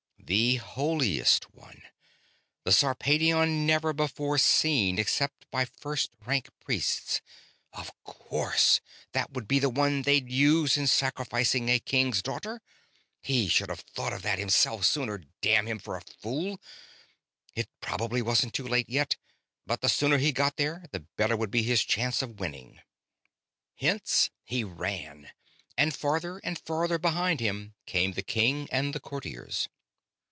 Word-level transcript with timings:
The 0.33 0.55
Holiest 0.55 1.53
One... 1.53 1.81
the 2.63 2.71
Sarpedion 2.71 3.65
never 3.65 3.91
before 3.91 4.37
seen 4.37 4.97
except 4.97 5.45
by 5.51 5.65
first 5.65 6.11
rank 6.25 6.47
priests... 6.61 7.19
of 7.73 7.91
course 8.05 8.79
that 9.11 9.33
would 9.33 9.45
be 9.45 9.59
the 9.59 9.69
one 9.69 10.03
they'd 10.03 10.31
use 10.31 10.77
in 10.77 10.87
sacrificing 10.87 11.67
a 11.67 11.79
king's 11.79 12.21
daughter. 12.21 12.61
He 13.21 13.49
should 13.49 13.67
have 13.67 13.81
thought 13.81 14.13
of 14.13 14.21
that 14.21 14.39
himself, 14.39 14.85
sooner, 14.85 15.23
damn 15.41 15.65
him 15.67 15.79
for 15.79 15.97
a 15.97 16.01
fool! 16.21 16.61
It 17.53 17.67
probably 17.81 18.21
wasn't 18.21 18.53
too 18.53 18.67
late 18.69 18.87
yet, 18.87 19.17
but 19.65 19.81
the 19.81 19.89
sooner 19.89 20.17
he 20.17 20.31
got 20.31 20.55
there, 20.55 20.85
the 20.93 21.01
better 21.17 21.35
would 21.35 21.51
be 21.51 21.63
his 21.63 21.83
chance 21.83 22.21
of 22.21 22.39
winning. 22.39 22.79
Hence 23.75 24.29
he 24.45 24.63
ran; 24.63 25.31
and, 25.77 25.93
farther 25.93 26.37
and 26.37 26.57
farther 26.57 26.99
behind 26.99 27.41
him, 27.41 27.73
came 27.85 28.13
the 28.13 28.23
king 28.23 28.69
and 28.71 28.93
the 28.95 29.01
courtiers. 29.01 29.67